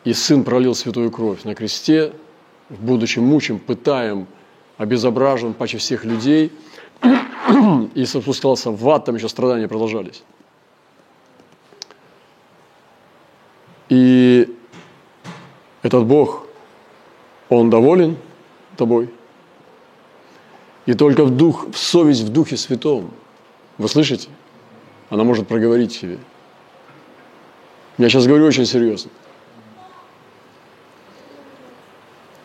[0.05, 2.13] и Сын пролил святую кровь на кресте,
[2.69, 4.27] будучи мучим, пытаем,
[4.77, 6.53] обезображен паче всех людей,
[7.95, 10.23] и спускался в ад, там еще страдания продолжались.
[13.89, 14.55] И
[15.83, 16.47] этот Бог,
[17.49, 18.17] Он доволен
[18.77, 19.09] тобой.
[20.87, 23.11] И только в дух, в совесть в Духе Святом,
[23.79, 24.29] вы слышите?
[25.11, 26.19] Она может проговорить себе.
[27.99, 29.11] Я сейчас говорю очень серьезно.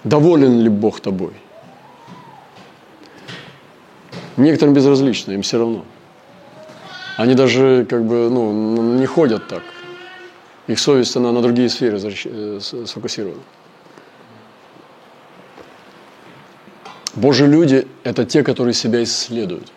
[0.03, 1.33] Доволен ли Бог тобой?
[4.37, 5.85] Некоторым безразлично, им все равно.
[7.17, 9.63] Они даже как бы ну, не ходят так.
[10.67, 13.41] Их совесть, она на другие сферы э, сфокусирована.
[17.13, 19.71] Божьи люди– это те, которые себя исследуют.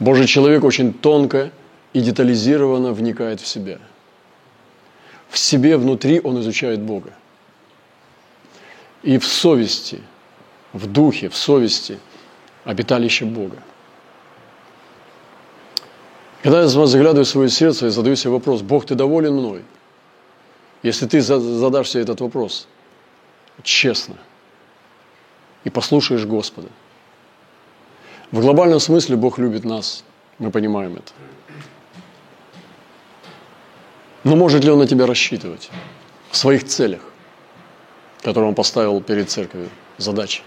[0.00, 1.50] Божий человек очень тонко
[1.92, 3.78] и детализированно вникает в себя.
[5.28, 7.12] В себе внутри он изучает Бога.
[9.02, 10.00] И в совести,
[10.72, 11.98] в духе, в совести
[12.64, 13.58] обиталище Бога.
[16.42, 19.64] Когда я заглядываю в свое сердце и задаю себе вопрос, Бог, ты доволен мной?
[20.82, 22.68] Если ты задашь себе этот вопрос
[23.62, 24.16] честно
[25.64, 26.68] и послушаешь Господа.
[28.30, 30.04] В глобальном смысле Бог любит нас,
[30.38, 31.12] мы понимаем это.
[34.24, 35.70] Но может ли Он на тебя рассчитывать
[36.30, 37.00] в своих целях,
[38.22, 40.42] которые Он поставил перед церковью, задачи?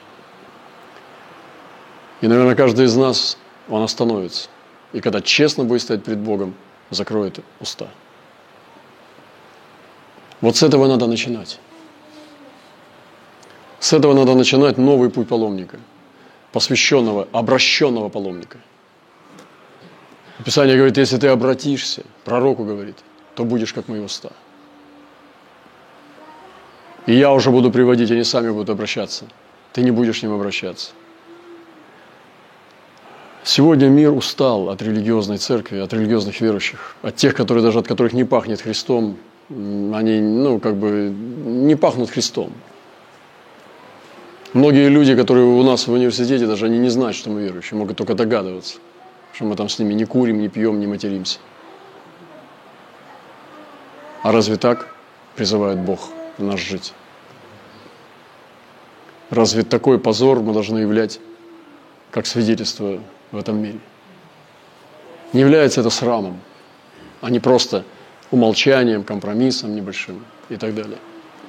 [2.22, 4.50] И, наверное, каждый из нас, он остановится.
[4.94, 6.54] И когда честно будет стоять перед Богом,
[6.90, 7.88] закроет уста.
[10.40, 11.60] Вот с этого надо начинать.
[13.80, 15.80] С этого надо начинать новый путь паломника,
[16.52, 18.60] посвященного, обращенного паломника.
[20.46, 22.98] Писание говорит, если ты обратишься, пророку говорит,
[23.36, 24.32] то будешь как мои уста.
[27.08, 29.26] И я уже буду приводить, они сами будут обращаться.
[29.74, 30.92] Ты не будешь к ним обращаться.
[33.44, 38.14] Сегодня мир устал от религиозной церкви, от религиозных верующих, от тех, которые даже от которых
[38.14, 39.18] не пахнет Христом,
[39.50, 42.54] они, ну, как бы не пахнут Христом.
[44.54, 47.98] Многие люди, которые у нас в университете, даже они не знают, что мы верующие, могут
[47.98, 48.78] только догадываться,
[49.34, 51.40] что мы там с ними не курим, не пьем, не материмся.
[54.22, 54.94] А разве так
[55.36, 56.94] призывает Бог нас жить?
[59.32, 61.20] Разве такой позор мы должны являть
[62.12, 63.00] как свидетельство
[63.32, 63.80] в этом мире.
[65.34, 66.40] Не является это срамом,
[67.22, 67.84] а не просто
[68.32, 70.98] умолчанием, компромиссом небольшим и так далее.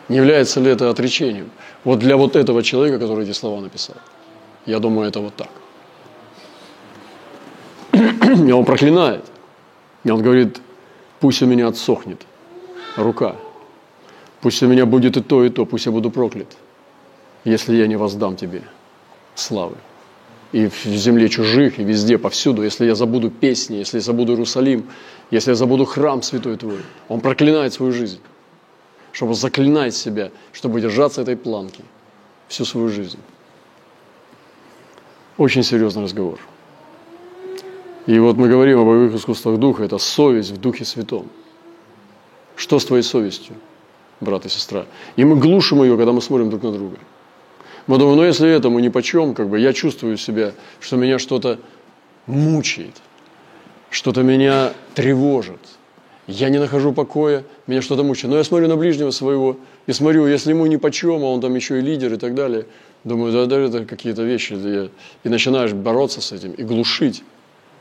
[0.09, 1.51] Не является ли это отречением?
[1.85, 3.97] Вот для вот этого человека, который эти слова написал.
[4.66, 5.51] Я думаю, это вот так.
[8.49, 9.25] И он проклинает.
[10.05, 10.61] И он говорит,
[11.21, 12.27] пусть у меня отсохнет
[12.97, 13.37] рука.
[14.40, 16.49] Пусть у меня будет и то, и то, пусть я буду проклят,
[17.45, 18.62] если я не воздам тебе
[19.37, 19.77] славы
[20.53, 24.85] и в земле чужих, и везде, повсюду, если я забуду песни, если я забуду Иерусалим,
[25.31, 26.81] если я забуду храм святой твой.
[27.09, 28.21] Он проклинает свою жизнь,
[29.12, 31.83] чтобы заклинать себя, чтобы держаться этой планки
[32.49, 33.19] всю свою жизнь.
[35.38, 36.38] Очень серьезный разговор.
[38.05, 41.29] И вот мы говорим о боевых искусствах духа, это совесть в духе святом.
[42.57, 43.57] Что с твоей совестью,
[44.21, 44.85] брат и сестра?
[45.17, 46.99] И мы глушим ее, когда мы смотрим друг на друга–
[47.87, 51.59] мы думаем, ну если этому ни почем, как бы я чувствую себя, что меня что-то
[52.27, 52.95] мучает,
[53.90, 55.61] что-то меня тревожит.
[56.29, 58.31] Я не нахожу покоя, меня что-то мучает.
[58.31, 61.55] Но я смотрю на ближнего своего и смотрю, если ему ни почем, а он там
[61.55, 62.66] еще и лидер и так далее,
[63.03, 64.55] думаю, да, да это какие-то вещи.
[65.25, 67.25] И начинаешь бороться с этим и глушить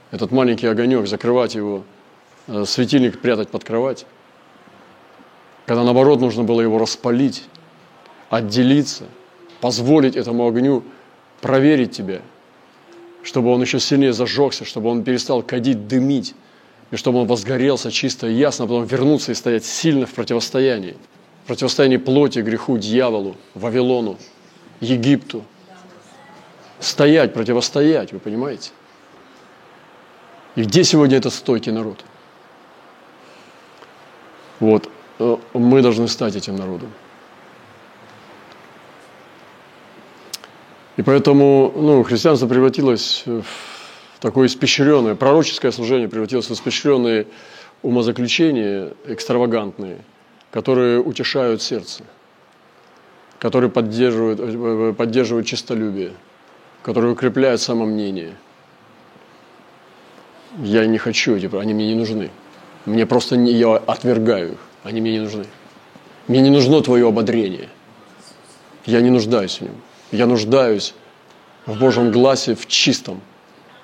[0.09, 1.83] этот маленький огонек, закрывать его,
[2.47, 4.05] э, светильник прятать под кровать,
[5.65, 7.43] когда наоборот нужно было его распалить,
[8.29, 9.05] отделиться,
[9.61, 10.83] позволить этому огню
[11.39, 12.21] проверить тебя,
[13.23, 16.35] чтобы он еще сильнее зажегся, чтобы он перестал кадить, дымить,
[16.91, 20.97] и чтобы он возгорелся чисто и ясно, а потом вернуться и стоять сильно в противостоянии.
[21.43, 24.17] В противостоянии плоти, греху, дьяволу, Вавилону,
[24.81, 25.43] Египту.
[26.79, 28.71] Стоять, противостоять, вы понимаете?
[30.55, 32.03] И где сегодня этот стойкий народ?
[34.59, 36.91] Вот, э, мы должны стать этим народом.
[40.97, 47.27] И поэтому ну, христианство превратилось в такое испещренное, пророческое служение превратилось в испещренные
[47.81, 49.99] умозаключения экстравагантные,
[50.51, 52.03] которые утешают сердце,
[53.39, 56.11] которые поддерживают, э, поддерживают чистолюбие,
[56.83, 58.35] которые укрепляют самомнение.
[60.59, 62.29] Я не хочу эти, они мне не нужны.
[62.85, 65.45] Мне просто не, я отвергаю их, они мне не нужны.
[66.27, 67.69] Мне не нужно твое ободрение.
[68.85, 69.75] Я не нуждаюсь в нем.
[70.11, 70.93] Я нуждаюсь
[71.65, 73.21] в Божьем гласе, в чистом,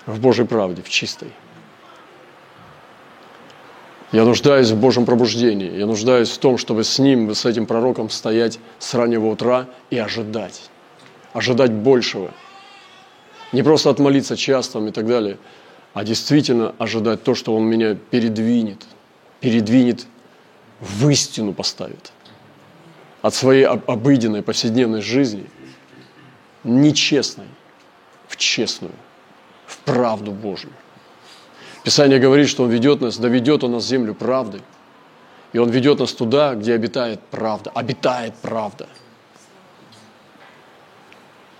[0.05, 1.31] в Божьей правде, в чистой.
[4.11, 5.77] Я нуждаюсь в Божьем пробуждении.
[5.77, 9.97] Я нуждаюсь в том, чтобы с ним, с этим пророком стоять с раннего утра и
[9.97, 10.69] ожидать.
[11.33, 12.31] Ожидать большего.
[13.51, 15.37] Не просто отмолиться часто и так далее,
[15.93, 18.85] а действительно ожидать то, что Он меня передвинет.
[19.39, 20.05] Передвинет
[20.79, 22.11] в истину поставит.
[23.21, 25.45] От своей обыденной повседневной жизни–
[26.67, 27.47] нечестной
[28.27, 28.93] в честную,
[29.65, 30.73] в правду Божию.
[31.83, 34.61] Писание говорит, что Он ведет нас, доведет Он нас землю правды.
[35.53, 37.71] И Он ведет нас туда, где обитает правда.
[37.73, 38.87] Обитает правда.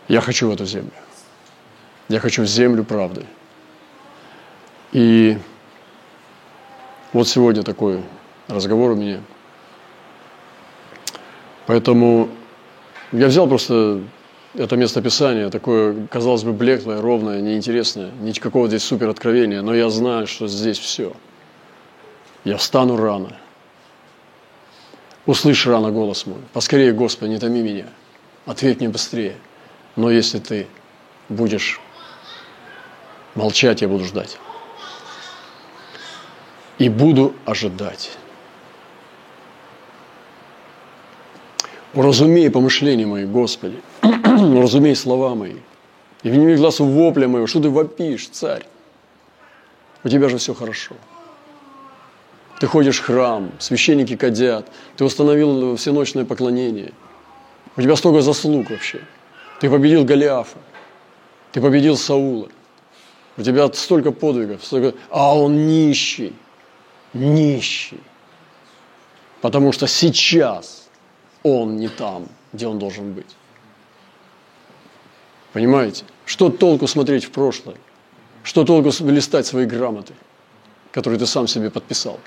[0.08, 0.92] Я хочу в эту землю.
[2.10, 3.26] Я хочу в землю правды.
[4.92, 5.38] И
[7.14, 8.02] вот сегодня такой
[8.48, 9.22] разговор у меня.
[11.66, 12.30] Поэтому
[13.12, 14.02] я взял просто
[14.58, 20.26] это местописание такое, казалось бы, блеклое, ровное, неинтересное, никакого здесь супер откровения, но я знаю,
[20.28, 21.14] что здесь все.
[22.44, 23.38] Я встану рано.
[25.26, 26.40] Услышь рано голос мой.
[26.54, 27.88] Поскорее, Господи, не томи меня.
[28.46, 29.36] Ответь мне быстрее.
[29.96, 30.68] Но если ты
[31.30, 31.80] будешь
[33.36, 34.40] молчать, я буду ждать.
[36.78, 38.12] И буду ожидать.
[41.94, 43.82] Уразумей помышления мои, Господи.
[44.04, 45.56] Уразумей слова мои.
[46.24, 47.48] И вними глазу вопля моего.
[47.48, 48.66] Что ты вопишь, царь?
[50.04, 50.96] У тебя же все хорошо.
[52.60, 56.92] Ты ходишь в храм, священники кадят, ты установил всеночное поклонение.
[57.76, 59.02] У тебя столько заслуг вообще.
[59.60, 60.58] Ты победил Голиафа,
[61.52, 62.50] ты победил Саула.
[63.38, 64.98] У тебя столько подвигов, столько...
[65.12, 66.34] а он нищий,
[67.14, 68.00] нищий.
[69.42, 70.90] Потому что сейчас
[71.44, 73.37] он не там, где он должен быть.
[75.58, 76.04] Понимаете?
[76.28, 77.78] Что толку смотреть в прошлое?
[78.44, 80.14] Что толку листать свои грамоты,
[80.92, 82.20] которые ты сам себе подписал?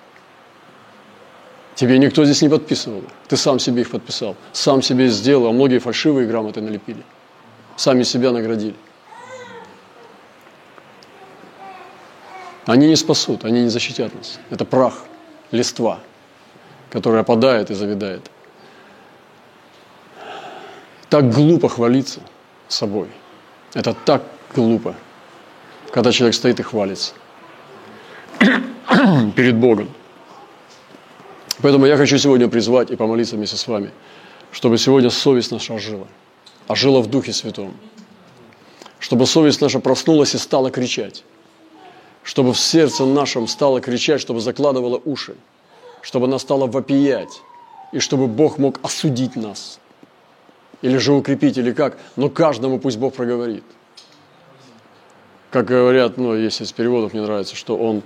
[1.76, 3.04] Тебе никто здесь не подписывал.
[3.28, 4.34] Ты сам себе их подписал.
[4.52, 7.04] Сам себе сделал, а многие фальшивые грамоты налепили.
[7.76, 8.74] Сами себя наградили.
[12.66, 14.40] Они не спасут, они не защитят нас.
[14.50, 15.04] Это прах,
[15.52, 16.00] листва,
[16.90, 18.28] которая опадает и завидает.
[21.08, 22.22] Так глупо хвалиться
[22.66, 23.06] собой.
[23.74, 24.96] Это так глупо,
[25.92, 27.12] когда человек стоит и хвалится
[29.36, 29.88] перед Богом.
[31.62, 33.92] Поэтому я хочу сегодня призвать и помолиться вместе с вами,
[34.50, 36.08] чтобы сегодня совесть наша ожила,
[36.66, 37.74] ожила в Духе Святом,
[38.98, 41.22] чтобы совесть наша проснулась и стала кричать,
[42.24, 45.36] чтобы в сердце нашем стала кричать, чтобы закладывала уши,
[46.02, 47.40] чтобы она стала вопиять,
[47.92, 49.78] и чтобы Бог мог осудить нас–
[50.82, 53.64] или же укрепить, или как, но каждому пусть Бог проговорит.
[55.50, 58.02] Как говорят, ну, если из переводов мне нравится, что он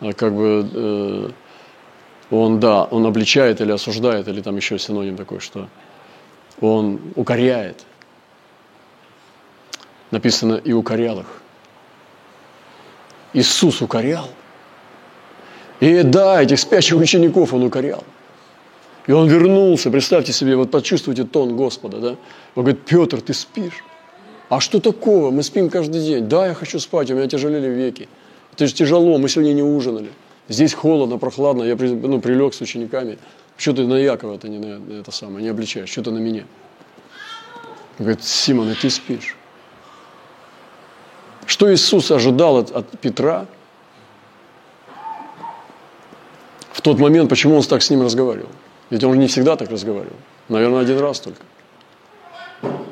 [0.00, 1.30] э, как бы, э,
[2.30, 5.68] он, да, он обличает или осуждает, или там еще синоним такой, что
[6.60, 7.84] он укоряет.
[10.10, 11.26] Написано «и укорял их».
[13.32, 14.28] Иисус укорял.
[15.80, 18.04] И да, этих спящих учеников он укорял.
[19.06, 22.08] И он вернулся, представьте себе, вот почувствуйте тон Господа, да?
[22.56, 23.84] Он говорит, Петр, ты спишь?
[24.48, 25.30] А что такого?
[25.30, 26.28] Мы спим каждый день.
[26.28, 28.08] Да, я хочу спать, у меня тяжелели веки.
[28.52, 30.10] Это же тяжело, мы сегодня не ужинали.
[30.48, 33.18] Здесь холодно, прохладно, я ну, прилег с учениками.
[33.56, 36.44] Что ты на Якова это не на это самое, не обличаешь, что ты на меня?
[37.98, 39.36] Он говорит, Симон, и ты спишь.
[41.46, 43.46] Что Иисус ожидал от, от Петра
[46.72, 48.50] в тот момент, почему он так с ним разговаривал?
[48.90, 50.16] Ведь он не всегда так разговаривал.
[50.48, 51.42] Наверное, один раз только.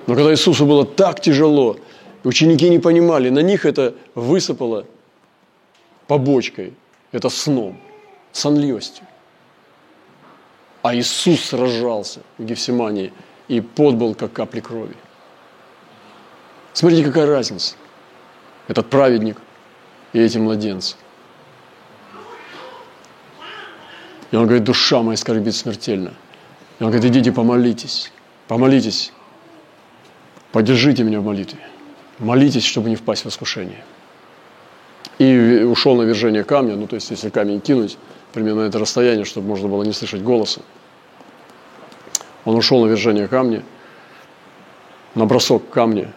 [0.06, 1.76] Но когда Иисусу было так тяжело,
[2.24, 4.86] ученики не понимали, на них это высыпало
[6.06, 6.74] побочкой,
[7.12, 7.80] это сном,
[8.32, 9.06] сонливостью.
[10.82, 13.12] А Иисус сражался в Гефсимании,
[13.48, 14.96] и пот был, как капли крови.
[16.74, 17.76] Смотрите, какая разница.
[18.68, 19.40] Этот праведник
[20.12, 20.96] и эти младенцы.
[24.34, 26.12] И он говорит, душа моя скорбит смертельно.
[26.80, 28.10] И он говорит, идите помолитесь,
[28.48, 29.12] помолитесь,
[30.50, 31.60] поддержите меня в молитве.
[32.18, 33.84] Молитесь, чтобы не впасть в искушение.
[35.20, 37.96] И ушел на вержение камня, ну то есть если камень кинуть,
[38.32, 40.62] примерно на это расстояние, чтобы можно было не слышать голоса.
[42.44, 43.62] Он ушел на вержение камня,
[45.14, 46.12] на бросок камня,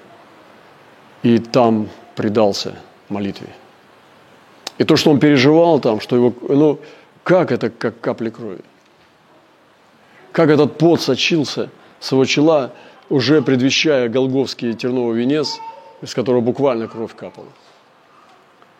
[1.21, 2.73] и там предался
[3.09, 3.49] молитве.
[4.79, 6.79] И то, что он переживал там, что его, ну,
[7.27, 8.61] как это, как капли крови?
[10.31, 11.69] Как этот пот сочился
[11.99, 12.71] с его чела,
[13.09, 15.57] уже предвещая голговский терновый венец,
[16.01, 17.49] из которого буквально кровь капала.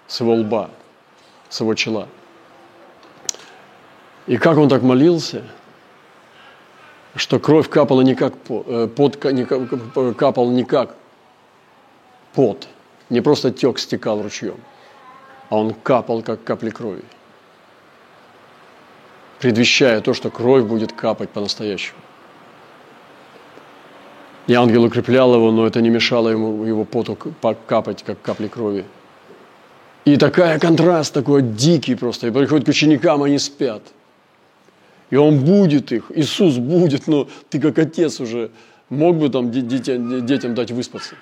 [0.07, 0.69] С его лба,
[1.49, 2.07] с его чела.
[4.27, 5.43] И как он так молился,
[7.15, 9.43] что кровь капала не как э, пот, не
[10.13, 10.95] капал не как
[12.33, 12.69] пот,
[13.09, 14.61] не просто тек, стекал ручьем,
[15.49, 17.03] а он капал, как капли крови
[19.39, 21.97] предвещая то, что кровь будет капать по-настоящему.
[24.47, 27.17] И ангел укреплял его, но это не мешало ему его поту
[27.67, 28.85] капать, как капли крови.
[30.05, 32.27] И такая контраст, такой дикий просто.
[32.27, 33.81] И приходит к ученикам, они спят.
[35.09, 38.51] И он будет их, Иисус будет, но ты как отец уже
[38.89, 41.15] мог бы там детям, детям дать выспаться.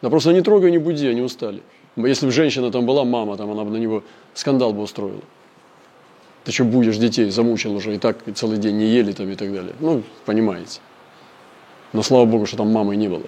[0.00, 1.62] Да просто не трогай, не буди, они устали.
[1.96, 4.02] Если бы женщина там была, мама, там, она бы на него
[4.34, 5.20] скандал бы устроила.
[6.44, 9.52] Ты что будешь детей, замучил уже, и так целый день не ели там и так
[9.52, 9.74] далее.
[9.78, 10.80] Ну, понимаете.
[11.92, 13.26] Но слава Богу, что там мамы не было.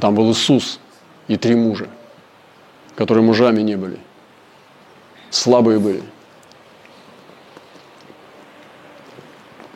[0.00, 0.78] Там был Иисус
[1.28, 1.88] и три мужа,
[2.94, 3.98] которые мужами не были.
[5.30, 6.02] Слабые были.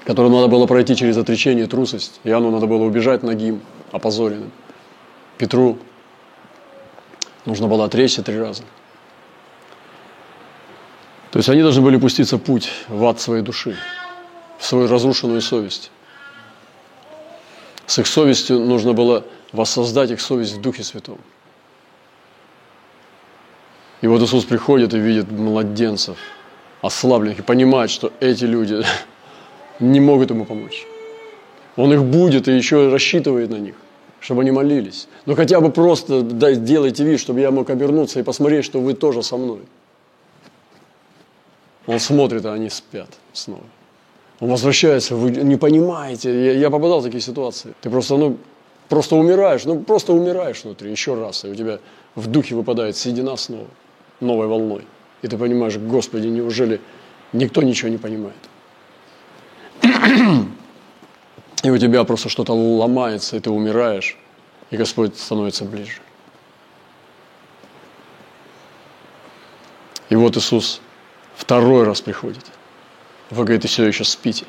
[0.05, 2.21] Которым надо было пройти через отречение, трусость.
[2.25, 3.61] Иоанну надо было убежать ногим,
[3.93, 4.51] опозоренным.
[5.37, 5.79] Петру
[7.45, 8.63] нужно было отречься три раза–
[11.31, 13.77] то есть они должны были пуститься путь в ад своей души,
[14.59, 15.91] в свою разрушенную совесть.
[17.87, 21.19] С их совестью нужно было воссоздать их совесть в Духе Святом.
[24.01, 26.17] И вот Иисус приходит и видит младенцев,
[26.83, 28.83] ослабленных, и понимает, что эти люди
[29.81, 30.85] не могут ему помочь.
[31.77, 33.75] Он их будет и еще рассчитывает на них,
[34.19, 35.07] чтобы они молились.
[35.27, 39.23] Но хотя бы просто делайте вид, чтобы я мог обернуться и посмотреть, что вы тоже
[39.23, 39.61] со мной.
[41.87, 43.63] Он смотрит, а они спят снова.
[44.41, 46.47] Он возвращается, вы не понимаете.
[46.47, 47.75] Я, я попадал в такие ситуации.
[47.81, 48.39] Ты просто, ну,
[48.89, 51.45] просто умираешь, ну, просто умираешь внутри еще раз.
[51.45, 51.79] И у тебя
[52.15, 53.67] в духе выпадает седина снова,
[54.21, 54.87] новой волной.
[55.23, 56.81] И ты понимаешь, Господи, неужели
[57.33, 58.37] никто ничего не понимает?
[61.63, 64.17] И у тебя просто что-то ломается, и ты умираешь,
[64.71, 66.01] и Господь становится ближе.
[70.09, 70.81] И вот Иисус
[71.41, 72.45] Второй раз приходит.
[73.31, 74.45] Вы, говорите, все еще спите.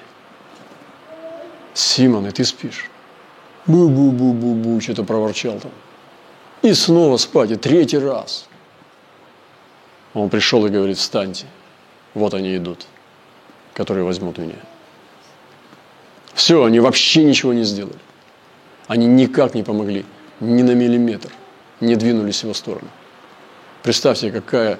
[1.73, 2.89] Симон, и ты спишь.
[3.65, 5.71] Бу-бу-бу-бу-бу, что-то проворчал там.
[6.61, 8.45] И снова спать, и третий раз.
[10.13, 11.45] Он пришел и говорит, встаньте.
[12.13, 12.85] Вот они идут,
[13.73, 14.59] которые возьмут меня.
[16.33, 17.99] Все, они вообще ничего не сделали.
[18.87, 20.05] Они никак не помогли,
[20.41, 21.31] ни на миллиметр,
[21.79, 22.89] не двинулись в его сторону.
[23.81, 24.77] Представьте, какая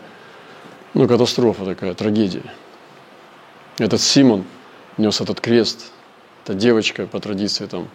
[0.94, 2.44] ну, катастрофа такая, трагедия.
[3.78, 4.46] Этот Симон
[4.98, 5.92] нес этот крест,
[6.44, 7.88] эта девочка по традиции там,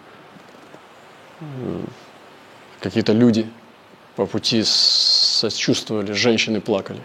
[1.39, 1.79] э,
[2.79, 3.47] какие-то люди
[4.15, 7.01] по пути сочувствовали, женщины плакали.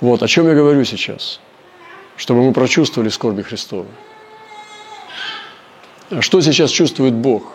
[0.00, 1.40] Вот, о чем я говорю сейчас?
[2.16, 3.86] Чтобы мы прочувствовали скорби Христова.
[6.10, 7.54] А что сейчас чувствует Бог?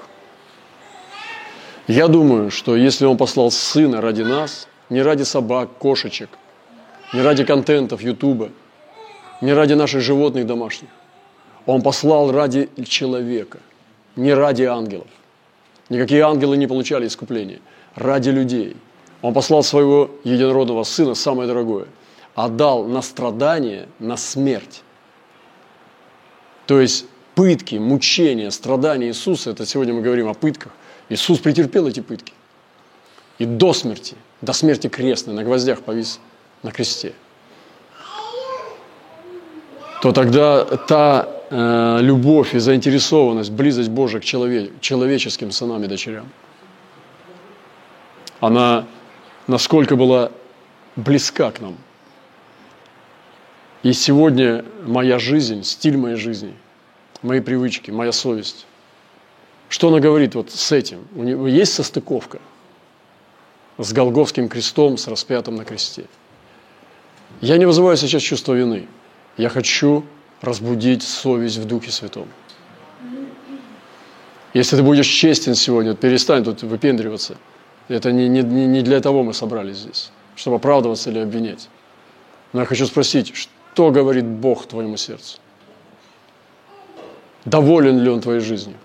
[1.87, 6.29] Я думаю, что если Он послал Сына ради нас, не ради собак, кошечек,
[7.13, 8.49] не ради контентов Ютуба,
[9.41, 10.89] не ради наших животных домашних.
[11.65, 13.59] Он послал ради человека,
[14.15, 15.07] не ради ангелов.
[15.89, 17.59] Никакие ангелы не получали искупления.
[17.95, 18.75] Ради людей.
[19.21, 21.87] Он послал своего единородного сына, самое дорогое,
[22.35, 24.83] отдал на страдание, на смерть.
[26.67, 30.71] То есть пытки, мучения, страдания Иисуса, это сегодня мы говорим о пытках.
[31.09, 32.33] Иисус претерпел эти пытки.
[33.39, 36.19] И до смерти– до смерти крестной, на гвоздях повис
[36.63, 37.13] на кресте.
[40.01, 46.29] то тогда та э, любовь и заинтересованность, близость Божия к человек, человеческим сынам и дочерям,
[48.39, 48.85] она
[49.47, 50.31] насколько была
[50.95, 51.75] близка к нам.
[53.83, 56.53] И сегодня моя жизнь, стиль моей жизни,
[57.21, 58.65] мои привычки, моя совесть,
[59.67, 61.05] что она говорит вот с этим?
[61.13, 62.39] У него есть состыковка
[63.79, 66.05] с Голговским крестом, с распятым на кресте.
[67.39, 68.87] Я не вызываю сейчас чувство вины.
[69.37, 70.03] Я хочу
[70.41, 72.27] разбудить совесть в Духе Святом.
[74.53, 77.37] Если ты будешь честен сегодня, перестань тут выпендриваться.
[77.87, 81.69] Это не, не, не для того мы собрались здесь, чтобы оправдываться или обвинять.
[82.51, 85.37] Но я хочу спросить, что говорит Бог твоему сердцу?
[87.45, 88.77] Доволен ли Он твоей жизнью?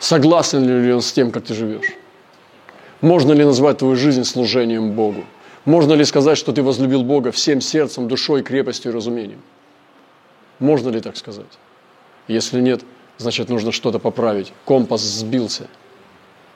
[0.00, 1.94] Согласен ли Он с тем, как ты живешь?
[3.00, 5.24] Можно ли назвать твою жизнь служением Богу?
[5.64, 9.40] Можно ли сказать, что ты возлюбил Бога всем сердцем, душой, крепостью и разумением?
[10.58, 11.58] Можно ли так сказать?
[12.26, 12.82] Если нет,
[13.18, 14.52] значит нужно что-то поправить.
[14.64, 15.68] Компас сбился,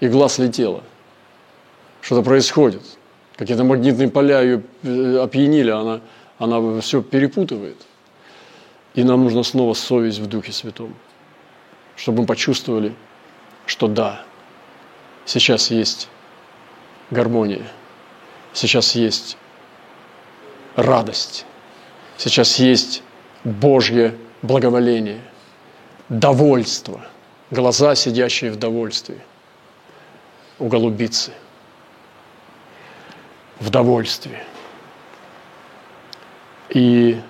[0.01, 0.83] и глаз слетела.
[2.01, 2.83] Что-то происходит.
[3.37, 6.01] Какие-то магнитные поля ее э, опьянили, она,
[6.39, 7.77] она все перепутывает.
[8.95, 10.95] И нам нужна снова совесть в Духе Святом,
[11.97, 12.95] чтобы мы почувствовали,
[13.67, 14.23] что да,
[15.25, 16.09] сейчас есть
[17.13, 17.63] гармония,
[18.55, 19.37] сейчас есть
[20.77, 21.45] радость,
[22.17, 23.03] сейчас есть
[23.45, 25.21] Божье благоволение,
[26.09, 27.07] довольство,
[27.51, 29.19] глаза, сидящие в довольстве.
[30.59, 31.33] У голубицы,
[33.61, 34.43] в довольстве.
[36.71, 37.21] И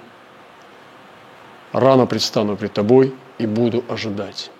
[1.73, 4.51] рано предстану пред тобой и буду ожидать.